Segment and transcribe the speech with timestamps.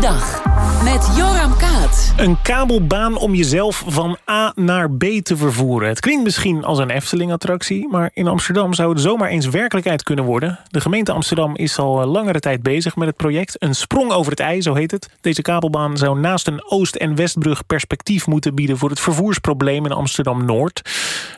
[0.00, 0.42] dag.
[0.84, 2.12] Met Joram Kaat.
[2.16, 5.88] Een kabelbaan om jezelf van A naar B te vervoeren.
[5.88, 7.88] Het klinkt misschien als een Efteling-attractie...
[7.88, 10.58] maar in Amsterdam zou het zomaar eens werkelijkheid kunnen worden.
[10.68, 13.56] De gemeente Amsterdam is al langere tijd bezig met het project.
[13.58, 15.08] Een sprong over het ei, zo heet het.
[15.20, 18.78] Deze kabelbaan zou naast een Oost- en Westbrug perspectief moeten bieden...
[18.78, 20.82] voor het vervoersprobleem in Amsterdam-Noord.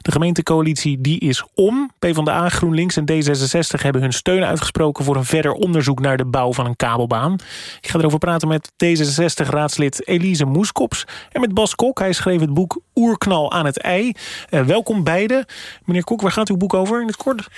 [0.06, 1.90] De gemeentecoalitie die is om.
[1.98, 5.04] PvdA, GroenLinks en D66 hebben hun steun uitgesproken...
[5.04, 7.32] voor een verder onderzoek naar de bouw van een kabelbaan.
[7.80, 11.04] Ik ga erover praten met D66-raadslid Elise Moeskops...
[11.32, 11.98] en met Bas Kok.
[11.98, 14.12] Hij schreef het boek Oerknal aan het ei.
[14.50, 15.44] Uh, welkom beiden.
[15.84, 17.48] Meneer Kok, waar gaat uw boek over in het kort?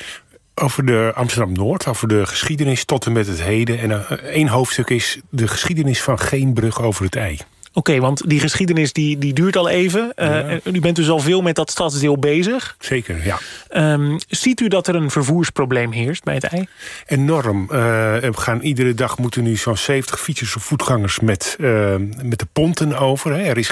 [0.54, 3.78] over de Amsterdam-Noord, over de geschiedenis tot en met het heden.
[3.78, 7.38] En uh, één hoofdstuk is de geschiedenis van geen brug over het ei.
[7.72, 10.12] Oké, want die geschiedenis die, die duurt al even.
[10.16, 10.60] Uh, ja.
[10.72, 12.76] U bent dus al veel met dat stadsdeel bezig.
[12.78, 13.38] Zeker, ja.
[13.92, 16.66] Um, ziet u dat er een vervoersprobleem heerst bij het ei?
[17.06, 17.62] Enorm.
[17.62, 22.38] Uh, we gaan iedere dag moeten nu zo'n 70 fietsers of voetgangers met, uh, met
[22.38, 23.32] de ponten over.
[23.34, 23.42] Hè.
[23.42, 23.70] Er is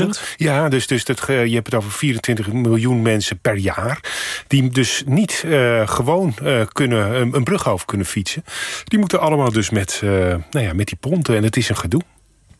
[0.00, 0.06] 70.000?
[0.36, 4.00] Ja, dus, dus dat, je hebt het over 24 miljoen mensen per jaar.
[4.46, 5.44] Die dus niet
[5.84, 6.34] gewoon
[6.72, 8.44] kunnen, een, een, brug over kunnen fietsen.
[8.84, 9.98] Die moeten allemaal dus met,
[10.50, 11.36] nou ja, met die ponten.
[11.36, 12.02] En het is een gedoe.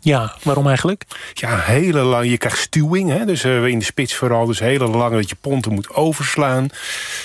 [0.00, 1.04] Ja, waarom eigenlijk?
[1.34, 2.30] Ja, hele lang.
[2.30, 3.24] Je krijgt stuwing, hè?
[3.24, 4.46] dus uh, in de spits vooral.
[4.46, 6.68] Dus hele lang dat je ponten moet overslaan.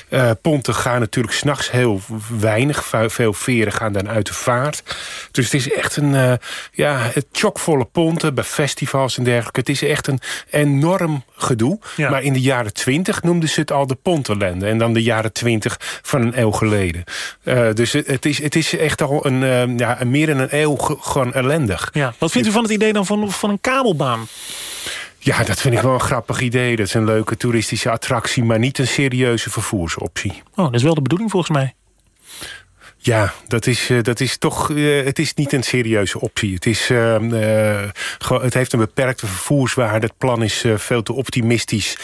[0.10, 2.02] Uh, ponten gaan natuurlijk s'nachts heel
[2.40, 2.92] weinig.
[3.08, 4.84] Veel veren gaan dan uit de vaart.
[5.32, 6.34] Dus het is echt een uh,
[6.72, 9.60] ja, chockvolle ponten bij festivals en dergelijke.
[9.60, 11.80] Het is echt een enorm gedoe.
[11.96, 12.10] Ja.
[12.10, 14.68] Maar in de jaren twintig noemden ze het al de pontenlende.
[14.68, 17.04] En dan de jaren twintig van een eeuw geleden.
[17.74, 21.90] dus het is, het is echt al een, ja, meer dan een eeuw gewoon ellendig.
[21.94, 22.14] Ja.
[22.18, 24.28] Wat vindt u van het idee dan van, van een kabelbaan?
[25.20, 26.76] Ja, dat vind ik wel een grappig idee.
[26.76, 28.44] Dat is een leuke toeristische attractie...
[28.44, 30.44] maar niet een serieuze vervoersoptie.
[30.56, 31.74] Oh, dat is wel de bedoeling volgens mij.
[33.06, 34.70] Ja, dat is, uh, dat is toch.
[34.70, 36.54] Uh, het is niet een serieuze optie.
[36.54, 37.82] Het, is, uh,
[38.28, 40.06] het heeft een beperkte vervoerswaarde.
[40.06, 41.98] Het plan is veel te optimistisch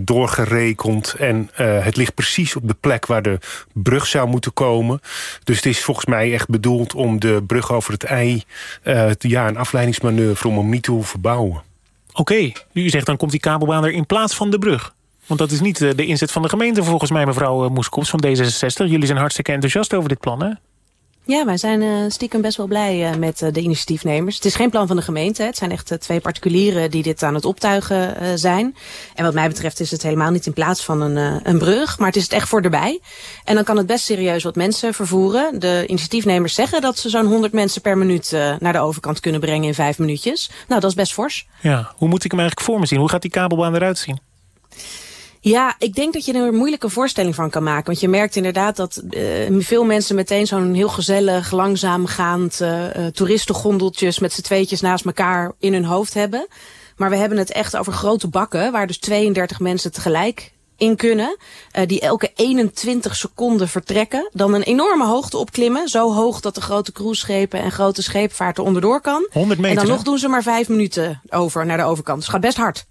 [0.00, 1.14] doorgerekend.
[1.18, 3.38] En het ligt precies op de plek waar de
[3.72, 5.00] brug zou moeten komen.
[5.44, 8.42] Dus het is volgens mij echt bedoeld om de brug over het ei.
[9.18, 11.62] ja, een afleidingsmanoeuvre om hem niet te hoeven bouwen.
[12.12, 12.56] Oké, okay.
[12.72, 14.94] u zegt dan komt die kabelbaan er in plaats van de brug.
[15.26, 18.90] Want dat is niet de inzet van de gemeente volgens mij, mevrouw Moeskops van D66.
[18.90, 20.50] Jullie zijn hartstikke enthousiast over dit plan, hè?
[21.24, 24.34] Ja, wij zijn uh, stiekem best wel blij uh, met uh, de initiatiefnemers.
[24.34, 25.42] Het is geen plan van de gemeente.
[25.42, 25.48] Hè.
[25.48, 28.76] Het zijn echt twee particulieren die dit aan het optuigen zijn.
[29.14, 31.98] En wat mij betreft is het helemaal niet in plaats van een, een brug.
[31.98, 33.00] Maar het is het echt voor erbij.
[33.44, 35.60] En dan kan het best serieus wat mensen vervoeren.
[35.60, 39.68] De initiatiefnemers zeggen dat ze zo'n 100 mensen per minuut naar de overkant kunnen brengen
[39.68, 40.50] in vijf minuutjes.
[40.68, 41.46] Nou, dat is best fors.
[41.60, 42.98] Ja, hoe moet ik hem eigenlijk voor me zien?
[42.98, 44.18] Hoe gaat die kabelbaan eruit zien?
[45.44, 47.86] Ja, ik denk dat je er een moeilijke voorstelling van kan maken.
[47.86, 53.06] Want je merkt inderdaad dat uh, veel mensen meteen zo'n heel gezellig, langzaamgaand uh, uh,
[53.06, 56.46] toeristengondeltjes met z'n tweetjes naast elkaar in hun hoofd hebben.
[56.96, 60.51] Maar we hebben het echt over grote bakken waar dus 32 mensen tegelijk
[60.82, 61.36] in kunnen.
[61.78, 64.28] Uh, die elke 21 seconden vertrekken.
[64.32, 65.88] Dan een enorme hoogte opklimmen.
[65.88, 69.28] Zo hoog dat de grote cruiseschepen en grote scheepvaart er onderdoor kan.
[69.32, 72.16] 100 meter, en dan nog doen ze maar vijf minuten over naar de overkant.
[72.18, 72.86] Dus het gaat best hard.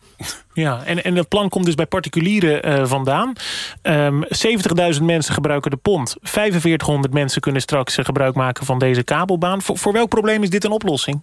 [0.54, 3.34] Ja, en, en het plan komt dus bij particulieren uh, vandaan.
[3.82, 4.24] Um,
[4.96, 6.16] 70.000 mensen gebruiken de pont.
[6.22, 9.62] 4500 mensen kunnen straks gebruik maken van deze kabelbaan.
[9.62, 11.22] Voor, voor welk probleem is dit een oplossing?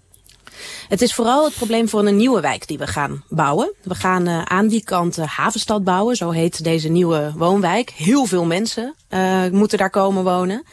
[0.88, 3.72] Het is vooral het probleem voor een nieuwe wijk die we gaan bouwen.
[3.82, 7.90] We gaan uh, aan die kant Havenstad bouwen, zo heet deze nieuwe woonwijk.
[7.90, 10.64] Heel veel mensen uh, moeten daar komen wonen.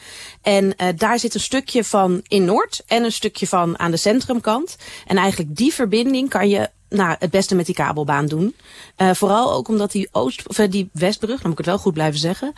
[0.42, 4.76] En daar zit een stukje van in Noord en een stukje van aan de centrumkant.
[5.06, 8.54] En eigenlijk die verbinding kan je nou, het beste met die kabelbaan doen.
[8.96, 12.52] Vooral ook omdat die, Oost, die Westbrug, dan moet ik het wel goed blijven zeggen,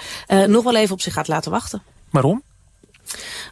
[0.47, 1.83] nog wel even op zich gaat laten wachten.
[2.11, 2.43] Waarom?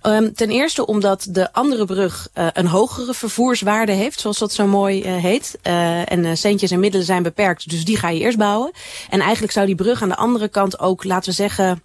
[0.02, 4.66] Um, ten eerste omdat de andere brug uh, een hogere vervoerswaarde heeft, zoals dat zo
[4.66, 5.58] mooi uh, heet.
[5.62, 8.70] Uh, en centjes en middelen zijn beperkt, dus die ga je eerst bouwen.
[9.10, 11.82] En eigenlijk zou die brug aan de andere kant ook, laten we zeggen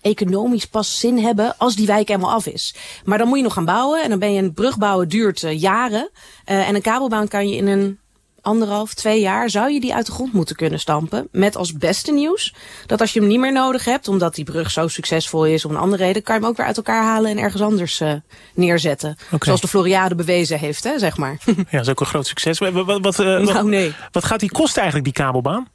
[0.00, 2.74] economisch pas zin hebben als die wijk helemaal af is.
[3.04, 5.44] Maar dan moet je nog gaan bouwen en dan ben je een brug bouwen duurt
[5.48, 6.10] jaren.
[6.44, 7.98] En een kabelbaan kan je in een
[8.42, 11.28] anderhalf, twee jaar zou je die uit de grond moeten kunnen stampen.
[11.30, 12.54] Met als beste nieuws
[12.86, 15.70] dat als je hem niet meer nodig hebt, omdat die brug zo succesvol is om
[15.70, 18.12] een andere reden, kan je hem ook weer uit elkaar halen en ergens anders uh,
[18.54, 19.16] neerzetten.
[19.26, 19.38] Okay.
[19.40, 21.38] Zoals de Floriade bewezen heeft, hè, zeg maar.
[21.72, 22.58] Ja, dat is ook een groot succes.
[22.58, 23.94] Wat, wat, wat, nou, nee.
[24.10, 25.68] wat gaat die kosten eigenlijk, die kabelbaan?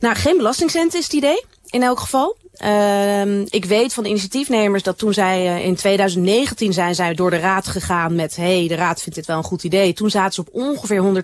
[0.00, 1.44] Nou, geen belastingcent is het idee.
[1.70, 2.36] In elk geval.
[2.64, 7.30] Uh, ik weet van de initiatiefnemers dat toen zij uh, in 2019 zijn zij door
[7.30, 8.36] de raad gegaan met...
[8.36, 9.92] hey, de raad vindt dit wel een goed idee.
[9.92, 11.22] Toen zaten ze op ongeveer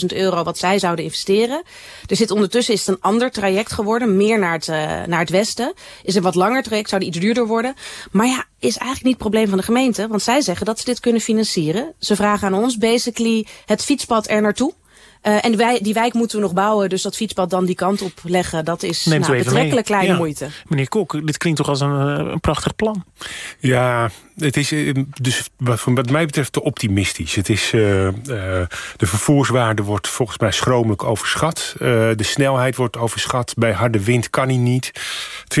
[0.00, 1.62] 120.000 euro wat zij zouden investeren.
[2.06, 4.76] Er zit ondertussen is het een ander traject geworden, meer naar het, uh,
[5.06, 5.72] naar het westen.
[6.02, 7.74] Is een wat langer traject, zou die iets duurder worden.
[8.10, 10.08] Maar ja, is eigenlijk niet het probleem van de gemeente.
[10.08, 11.94] Want zij zeggen dat ze dit kunnen financieren.
[11.98, 14.72] Ze vragen aan ons basically het fietspad er naartoe.
[15.26, 18.02] Uh, en wij, die wijk moeten we nog bouwen, dus dat fietspad dan die kant
[18.02, 19.82] op leggen, dat is Neemt nou, betrekkelijk mee.
[19.82, 20.16] kleine ja.
[20.16, 20.48] moeite.
[20.68, 23.04] Meneer Kok, dit klinkt toch als een, een prachtig plan?
[23.58, 24.72] Ja, het is
[25.20, 27.34] dus wat mij betreft te optimistisch.
[27.34, 28.66] Het is, uh, uh, de
[29.06, 31.74] vervoerswaarde wordt volgens mij schromelijk overschat.
[31.78, 33.54] de snelheid wordt overschat.
[33.56, 34.92] Bij harde wind kan hij niet.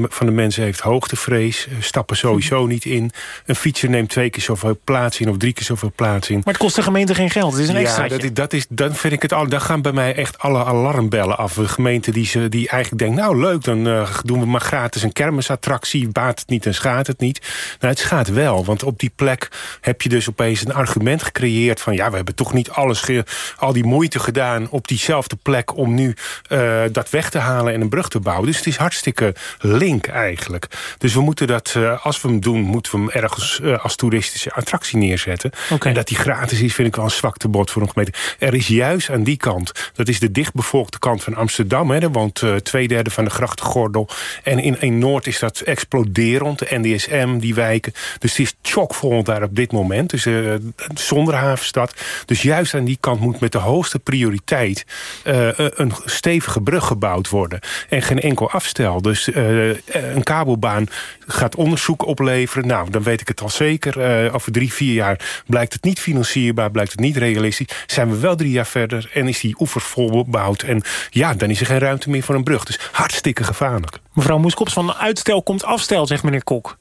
[0.00, 1.68] van de mensen heeft hoogtevrees.
[1.80, 3.10] stappen sowieso niet in.
[3.46, 6.36] Een fietser neemt twee keer zoveel plaats in of drie keer zoveel plaats in.
[6.36, 7.52] Maar het kost de gemeente geen geld.
[7.52, 8.08] Het is een ja.
[8.08, 9.48] Dat is, dat is, dan vind ik het al.
[9.48, 11.54] Dan gaan bij mij echt alle alarmbellen af.
[11.54, 15.02] De gemeente die, ze, die eigenlijk denkt, nou leuk, dan uh, doen we maar gratis
[15.02, 16.08] een kermisattractie.
[16.08, 17.40] Baat het niet en schaadt het niet.
[17.80, 19.48] Nou, het schaadt wel, want op die plek
[19.80, 23.10] heb je dus opeens een argument gecreëerd van, ja, we hebben toch niet alles,
[23.56, 26.14] al die moeite gedaan op diezelfde plek om nu
[26.48, 28.46] uh, dat weg te halen en een brug te bouwen.
[28.46, 30.66] Dus het is hartstikke link eigenlijk.
[30.98, 34.52] Dus we moeten dat, uh, als we hem doen, moeten we hem ergens als toeristische
[34.52, 35.50] attractie neerzetten.
[35.70, 35.88] Okay.
[35.88, 38.12] En dat die gratis is, vind ik wel een zwaktebod voor een gemeente.
[38.38, 41.90] Er is juist aan die kant, dat is de dichtbevolkte kant van Amsterdam.
[41.90, 44.08] Hè, er woont uh, twee derde van de grachtengordel.
[44.42, 47.92] En in, in Noord is dat exploderend, de NDSM, die wijken.
[48.18, 50.10] Dus het is chockvol daar op dit moment.
[50.10, 50.54] Dus uh,
[50.94, 51.94] zonder havenstad.
[52.24, 54.86] Dus juist aan die kant moet met de hoogste prioriteit
[55.24, 57.60] uh, een stevige brug gebouwd worden.
[57.88, 59.02] En geen enkel afstel.
[59.02, 60.86] Dus een kabelbaan
[61.26, 62.66] gaat onderzoek opleveren.
[62.66, 64.32] Nou, dan weet ik het al zeker.
[64.32, 67.68] over drie, vier jaar blijkt het niet financierbaar, blijkt het niet realistisch.
[67.86, 68.66] Zijn we wel drie jaar
[69.12, 70.62] en is die oever volbouwd.
[70.62, 72.64] En ja, dan is er geen ruimte meer voor een brug.
[72.64, 73.98] Dus hartstikke gevaarlijk.
[74.12, 76.76] Mevrouw Moeskops, van uitstel komt afstel, zegt meneer Kok.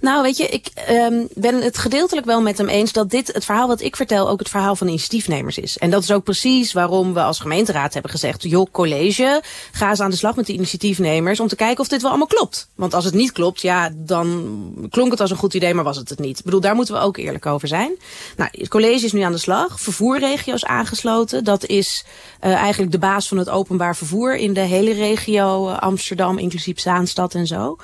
[0.00, 3.44] Nou, weet je, ik um, ben het gedeeltelijk wel met hem eens dat dit, het
[3.44, 5.78] verhaal wat ik vertel, ook het verhaal van initiatiefnemers is.
[5.78, 9.42] En dat is ook precies waarom we als gemeenteraad hebben gezegd, joh, college,
[9.72, 12.26] ga eens aan de slag met de initiatiefnemers om te kijken of dit wel allemaal
[12.26, 12.68] klopt.
[12.74, 15.96] Want als het niet klopt, ja, dan klonk het als een goed idee, maar was
[15.96, 16.38] het het niet.
[16.38, 17.92] Ik bedoel, daar moeten we ook eerlijk over zijn.
[18.36, 21.44] Nou, het college is nu aan de slag, vervoerregio's aangesloten.
[21.44, 22.04] Dat is
[22.44, 26.80] uh, eigenlijk de baas van het openbaar vervoer in de hele regio uh, Amsterdam, inclusief
[26.80, 27.76] Zaanstad en zo.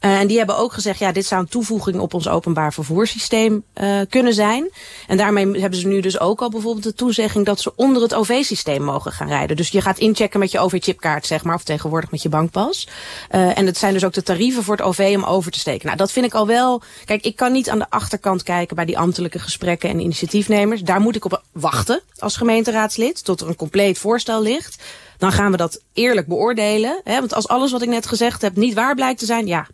[0.00, 3.64] Uh, en die hebben ook gezegd, ja, dit zou een toevoeging op ons openbaar vervoerssysteem
[3.74, 4.70] uh, kunnen zijn.
[5.06, 8.14] En daarmee hebben ze nu dus ook al bijvoorbeeld de toezegging dat ze onder het
[8.14, 9.56] OV-systeem mogen gaan rijden.
[9.56, 12.88] Dus je gaat inchecken met je OV-chipkaart, zeg maar, of tegenwoordig met je bankpas.
[13.30, 15.86] Uh, en het zijn dus ook de tarieven voor het OV om over te steken.
[15.86, 16.82] Nou, dat vind ik al wel.
[17.04, 20.82] Kijk, ik kan niet aan de achterkant kijken bij die ambtelijke gesprekken en initiatiefnemers.
[20.82, 24.82] Daar moet ik op wachten als gemeenteraadslid tot er een compleet voorstel ligt.
[25.18, 27.00] Dan gaan we dat eerlijk beoordelen.
[27.04, 27.18] Hè?
[27.18, 29.66] Want als alles wat ik net gezegd heb niet waar blijkt te zijn, ja,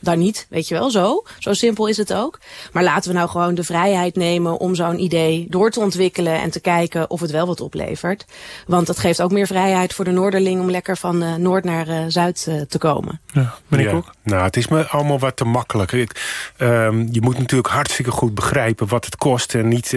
[0.00, 1.22] dan niet, weet je wel, zo.
[1.38, 2.38] Zo simpel is het ook.
[2.72, 6.50] Maar laten we nou gewoon de vrijheid nemen om zo'n idee door te ontwikkelen en
[6.50, 8.24] te kijken of het wel wat oplevert.
[8.66, 11.88] Want dat geeft ook meer vrijheid voor de Noorderling om lekker van uh, Noord naar
[11.88, 13.20] uh, Zuid uh, te komen.
[13.32, 13.92] Ja, meneer ja.
[13.92, 14.14] Kok?
[14.22, 15.92] Nou, het is me allemaal wat te makkelijk.
[15.92, 19.96] Ik, um, je moet natuurlijk hartstikke goed begrijpen wat het kost en niet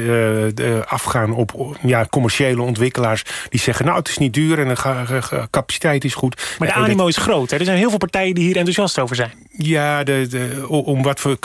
[0.86, 6.04] afgaan op ja, commerciële ontwikkelaars die zeggen, nou, het is niet duur en de capaciteit
[6.04, 6.56] is goed.
[6.60, 7.50] Maar de animo is groot.
[7.50, 7.58] Hè?
[7.58, 9.32] Er zijn heel veel partijen die hier enthousiast over zijn.
[9.58, 11.38] Ja, de, de, om wat voor,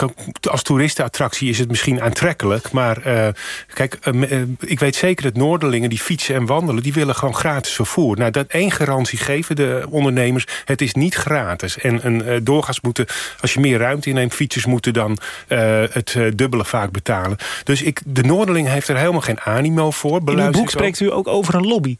[0.49, 2.71] als toeristenattractie is het misschien aantrekkelijk.
[2.71, 3.27] Maar uh,
[3.73, 6.83] kijk, uh, ik weet zeker dat Noorderlingen die fietsen en wandelen...
[6.83, 8.17] die willen gewoon gratis vervoer.
[8.17, 10.45] Nou, dat één garantie geven de ondernemers.
[10.65, 11.77] Het is niet gratis.
[11.77, 13.05] En een uh, doorgaans moeten,
[13.41, 14.33] als je meer ruimte inneemt...
[14.33, 15.17] fietsers moeten dan
[15.47, 17.37] het dubbele vaak betalen.
[17.63, 20.21] Dus ik, de Noorderling heeft er helemaal geen animo voor.
[20.25, 21.97] In uw boek spreekt u ook over een lobby.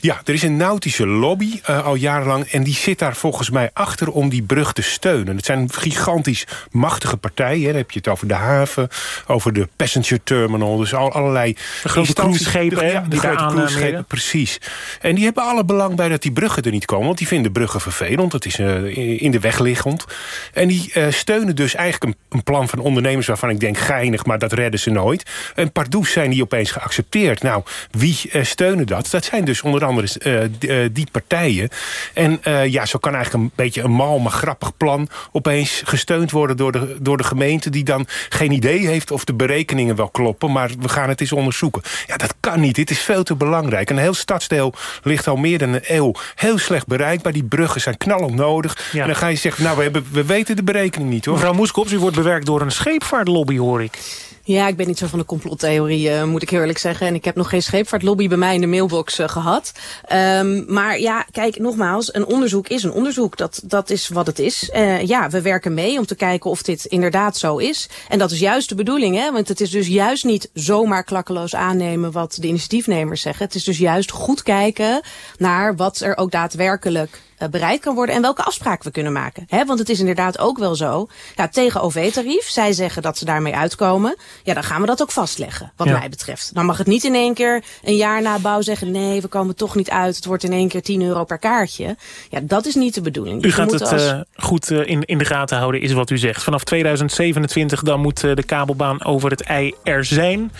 [0.00, 2.44] Ja, er is een nautische lobby uh, al jarenlang.
[2.44, 5.36] En die zit daar volgens mij achter om die brug te steunen.
[5.36, 7.66] Het zijn gigantisch machtige partijen.
[7.66, 8.88] Dan heb je het over de haven,
[9.26, 10.76] over de passenger terminal.
[10.76, 11.56] Dus al, allerlei...
[11.82, 14.58] De grote cruiseschepen, ja, de grote cruiseschepen, precies.
[15.00, 17.06] En die hebben alle belang bij dat die bruggen er niet komen.
[17.06, 18.30] Want die vinden bruggen vervelend.
[18.30, 20.04] Dat is uh, in de weg liggend.
[20.52, 23.26] En die uh, steunen dus eigenlijk een, een, plan van ondernemers...
[23.26, 25.30] waarvan ik denk geinig, maar dat redden ze nooit.
[25.54, 27.42] En pardoes zijn die opeens geaccepteerd.
[27.42, 29.08] Nou, wie steunen dat?
[29.10, 31.68] Dat zijn dus onder andere uh, die, die, partijen.
[32.14, 35.08] En uh, ja, zo kan eigenlijk een beetje een mal, maar grappig plan...
[35.32, 37.70] opeens gesteund worden door de, door de gemeente...
[37.70, 40.52] die dan geen idee heeft of de berekeningen wel kloppen...
[40.52, 41.82] maar we gaan het eens onderzoeken.
[42.06, 42.74] Ja, dat kan niet.
[42.74, 43.90] Dit is veel te belangrijk.
[43.90, 47.32] Een heel stadsdeel ligt al meer dan een eeuw heel slecht bereikbaar.
[47.32, 48.90] Die bruggen zijn knallend nodig.
[48.92, 49.00] Ja.
[49.00, 51.34] En dan ga je zeggen, nou, we, hebben, we weten de berekening niet, hoor.
[51.34, 53.98] Mevrouw Moeskops, u wordt bewerkt door een scheepvaartlobby, hoor ik.
[54.42, 57.06] Ja, ik ben niet zo van de complottheorieën, moet ik eerlijk zeggen.
[57.06, 59.72] En ik heb nog geen scheepvaartlobby bij mij in de mailbox uh, gehad.
[60.12, 63.36] Um, maar ja, kijk, nogmaals, een onderzoek is een onderzoek.
[63.36, 64.70] Dat, dat is wat het is.
[64.74, 67.88] Uh, ja, we werken mee om te kijken of dit inderdaad zo is.
[68.08, 69.32] En dat is juist de bedoeling, hè?
[69.32, 73.44] Want het is dus juist niet zomaar klakkeloos aannemen wat de initiatiefnemers zeggen.
[73.44, 75.00] Het is dus juist goed kijken
[75.38, 79.44] naar wat er ook daadwerkelijk uh, bereid kan worden en welke afspraken we kunnen maken.
[79.48, 83.24] He, want het is inderdaad ook wel zo, ja, tegen OV-tarief, zij zeggen dat ze
[83.24, 85.98] daarmee uitkomen, ja, dan gaan we dat ook vastleggen, wat ja.
[85.98, 86.54] mij betreft.
[86.54, 89.56] Dan mag het niet in één keer een jaar na bouw zeggen, nee, we komen
[89.56, 91.96] toch niet uit, het wordt in één keer 10 euro per kaartje.
[92.30, 93.44] Ja, dat is niet de bedoeling.
[93.44, 94.06] U gaat het als...
[94.06, 96.42] uh, goed uh, in, in de gaten houden, is wat u zegt.
[96.42, 100.52] Vanaf 2027 dan moet de kabelbaan over het ei er zijn.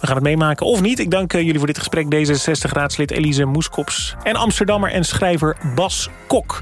[0.00, 0.98] We gaan het meemaken of niet.
[0.98, 2.06] Ik dank jullie voor dit gesprek.
[2.14, 6.60] D66-raadslid Elise Moeskops en Amsterdammer en schrijver Bas Kok.